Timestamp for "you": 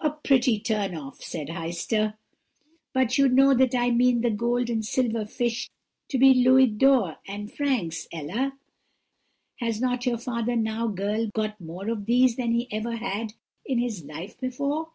3.18-3.28